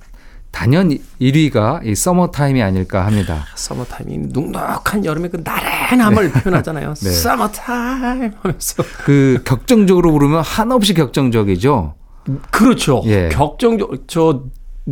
[0.55, 3.45] 단연 1위가 이 Summertime이 아닐까 합니다.
[3.55, 6.93] Summertime이 눅눅한 여름의 그 나른함을 표현하잖아요.
[7.03, 7.11] 네.
[7.11, 11.95] 서머타임 하면서 그 격정적으로 부르면 한없이 격정적이죠.
[12.51, 13.03] 그렇죠.
[13.05, 13.27] 예.
[13.29, 14.43] 격정적 저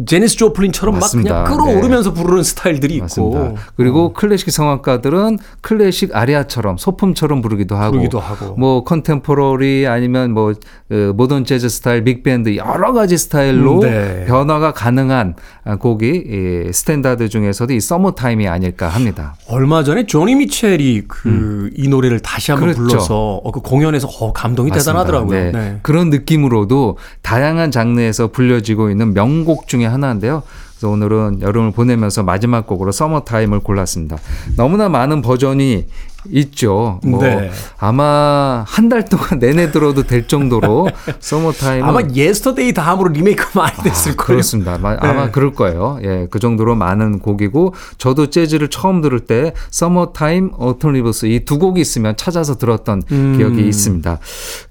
[0.07, 1.33] 재니스 조플린처럼 맞습니다.
[1.33, 3.53] 막 그냥 끌어오르면서 부르는 스타일들이 있고 맞습니다.
[3.75, 8.55] 그리고 클래식 성악가들은 클래식 아리아처럼 소품처럼 부르기도 하고, 부르기도 하고.
[8.55, 10.53] 뭐 contemporary 아니면 뭐
[10.91, 14.25] 어, 모던 재즈 스타일, big band 여러 가지 스타일로 음, 네.
[14.25, 19.35] 변화가 가능한 아, 곡이 이 스탠다드 중에서도 이 Summertime이 아닐까 합니다.
[19.47, 22.73] 얼마 전에 조니 미첼이 그 이 노래를 다시 한번 음.
[22.73, 22.87] 그렇죠.
[22.89, 24.91] 불러서 어, 그 공연에서 어, 감동이 맞습니다.
[24.91, 25.39] 대단하더라고요.
[25.39, 25.51] 네.
[25.51, 25.79] 네.
[25.83, 30.43] 그런 느낌으로도 다양한 장르에서 불려지고 있는 명곡 중에 하나인데요.
[30.73, 34.17] 그래서 오늘은 여름을 보내면서 마지막 곡으로 Summertime을 골랐습니다.
[34.57, 35.87] 너무나 많은 버전이
[36.31, 36.99] 있죠.
[37.03, 37.51] 뭐 네.
[37.77, 44.15] 아마 한 달 동안 내내 들어도 될 정도로 Summertime은 아마 Yesterday 다음으로 리메이크 많이 됐을
[44.15, 44.25] 거예요.
[44.27, 44.77] 그렇습니다.
[44.77, 45.31] 마- 아마 네.
[45.31, 45.99] 그럴 거예요.
[46.03, 51.59] 예, 그 정도로 많은 곡이고 저도 재즈를 처음 들을 때 Summertime, Autumn Leaves 이 두
[51.59, 53.35] 곡이 있으면 찾아서 들었던 음.
[53.37, 54.19] 기억이 있습니다.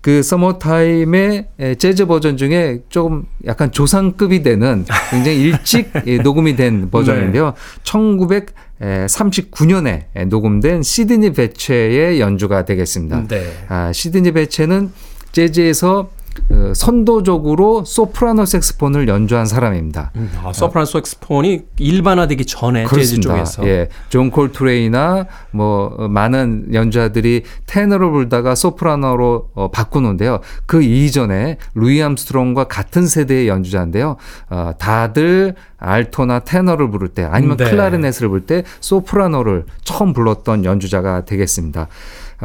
[0.01, 6.91] 그 Summertime의 에, 재즈 버전 중에 조금 약간 조상급이 되는 굉장히 일찍 예, 녹음이 된
[6.91, 7.55] 버전인데요.
[8.83, 13.29] 1939년에 녹음된 시드니 베쳇의 연주가 되겠습니다.
[13.29, 13.45] 네.
[13.69, 14.91] 아, 시드니 베쳇은
[15.33, 16.11] 재즈에서
[16.51, 20.13] 어, 선도적으로 소프라노 색스폰을 연주한 사람입니다.
[20.43, 28.11] 아, 소프라노 색스폰이 일반화되기 전에 재즈 쪽에서 예, 존 콜트레인이나 뭐 어, 많은 연주자들이 테너를
[28.11, 30.41] 불다가 소프라노로 어, 바꾸는데요.
[30.67, 34.17] 그 이전에 루이 암스트롱과 같은 세대의 연주자인데요.
[34.51, 37.69] 어, 다들 알토나 테너를 부를 때 아니면 네.
[37.69, 41.89] 클라리넷을 부를 때 소프라노를 처음 불렀던 연주자가 되겠습니다.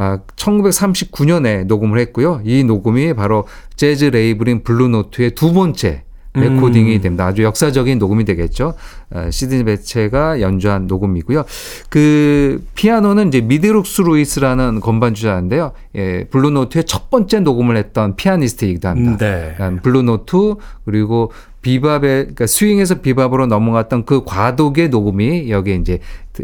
[0.00, 2.40] 아, 1939년에 녹음을 했고요.
[2.44, 7.26] 이 녹음이 바로 재즈 레이블인 블루노트의 두 번째 레코딩이 됩니다.
[7.26, 8.74] 아주 역사적인 녹음이 되겠죠.
[9.10, 11.44] 어, 시드니 베쳇이 연주한 녹음이고요.
[11.88, 15.72] 그 피아노는 이제 미드 럭스 루이스라는 건반 주자인데요.
[15.96, 19.16] 예, 블루노트의 첫 번째 녹음을 했던 피아니스트이기도 합니다.
[19.18, 19.56] 네.
[19.60, 21.32] 음, 블루노트 그리고
[21.62, 25.98] 비밥의 그러니까 스윙에서 비밥으로 넘어갔던 그 과도기의 녹음이 여기에 이제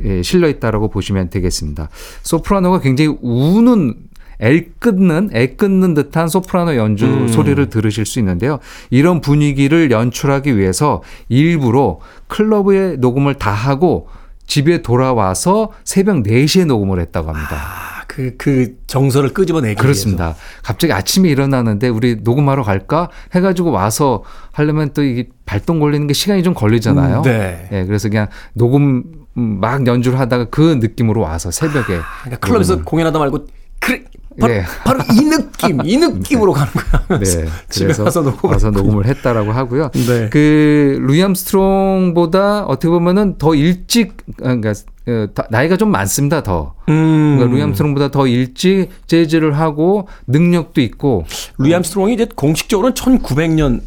[0.04, 1.88] 예, 실려 있다라고 보시면 되겠습니다.
[2.22, 3.94] 소프라노가 굉장히 우는
[4.42, 7.28] 애 끊는 애 끊는 듯한 소프라노 연주 음.
[7.28, 8.58] 소리를 들으실 수 있는데요.
[8.90, 14.08] 이런 분위기를 연출하기 위해서 일부러 클럽의 녹음을 다 하고
[14.46, 17.56] 집에 돌아와서 새벽 4시에 녹음을 했다고 합니다.
[17.56, 20.36] 아, 그, 그 정서를 끄집어내기 그렇습니다.
[20.62, 24.22] 갑자기 아침에 일어나는데 우리 녹음하러 갈까 해가지고 와서
[24.52, 27.18] 하려면 또 이게 발동 걸리는 게 시간이 좀 걸리잖아요.
[27.18, 27.68] 음, 네.
[27.72, 29.02] 예, 그래서 그냥 녹음
[29.36, 33.46] 음, 막 연주를 하다가 그 느낌으로 와서 새벽에 그러니까 클럽에서 공연하다 말고
[33.80, 34.04] 그래
[34.40, 34.62] 바로, 네.
[34.84, 37.18] 바로 이 느낌 이 느낌으로 가는 거야.
[37.20, 37.24] 네,
[37.68, 38.70] 집에 그래서 가서 녹음을 와서.
[38.70, 39.90] 녹음을 했다라고 하고요.
[39.92, 40.28] 네.
[40.30, 44.72] 그 루이 암스트롱보다 어떻게 보면은 더 일찍 그러니까
[45.06, 46.42] 어, 다- 나이가 좀 많습니다.
[46.42, 47.36] 더 음.
[47.36, 51.24] 그러니까 루이 암스트롱보다 더 일찍 재즈를 하고 능력도 있고
[51.58, 53.80] 루이 암스트롱이 이제 공식적으로는 1900년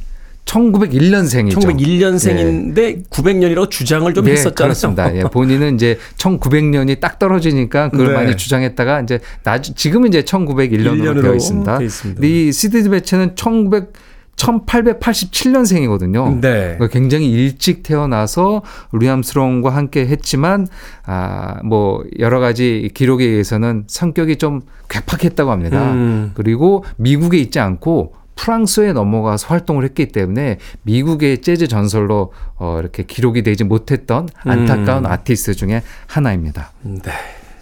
[0.48, 1.60] 1901년생이죠.
[1.60, 4.56] 1901년생인데 900년이라고 주장을 좀 네, 했었잖아요.
[4.56, 5.16] 그렇습니다.
[5.16, 8.14] 예, 본인은 이제 1900년이 딱 떨어지니까 그걸 네.
[8.14, 11.82] 많이 주장했다가 이제 나중 지금은 이제 1901년으로 일년으로 되어 있습니다.
[11.82, 12.26] 있습니다.
[12.26, 13.94] 이 시드 배체는 1900
[14.38, 16.40] 1887년생이거든요.
[16.40, 16.76] 네.
[16.76, 20.68] 그러니까 굉장히 일찍 태어나서 루이암스롱과 함께 했지만
[21.04, 25.92] 아뭐 여러 가지 기록에 의해서는 성격이 좀 괴팍했다고 합니다.
[25.92, 26.32] 음.
[26.36, 33.44] 그리고 미국에 있지 않고 프랑스에 넘어가서 활동을 했기 때문에 미국의 재즈 전설로 어 이렇게 기록이
[33.44, 35.12] 되지 못했던 안타까운 음.
[35.12, 36.72] 아티스트 중에 하나입니다.
[36.84, 37.12] 네.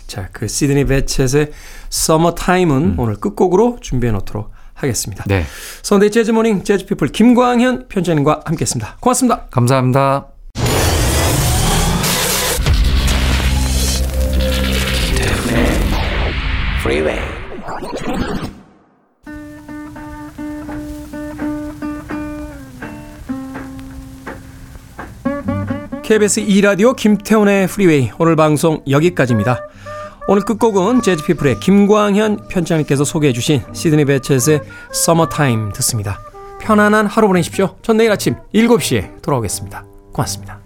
[0.08, 1.52] 자, 그 시드니 베쳇의
[1.90, 5.24] Summertime은 오늘 끝곡으로 준비해 놓도록 하겠습니다.
[5.28, 5.44] 네.
[5.82, 8.98] Sunday Jazz Morning 재즈 피플 김광현 편집장님과 함께했습니다.
[9.00, 9.46] 고맙습니다.
[9.50, 10.35] 감사합니다.
[26.06, 29.68] KBS 2라디오 김태훈의 프리웨이 오늘 방송 여기까지입니다.
[30.28, 34.62] 오늘 끝곡은 재즈피플의 김광현 편집장님께서 소개해 주신 시드니 베쳇의
[34.94, 36.20] 서머타임 듣습니다.
[36.62, 37.76] 편안한 하루 보내십시오.
[37.82, 39.84] 전 내일 아침 7시에 돌아오겠습니다.
[40.14, 40.60] 고맙습니다.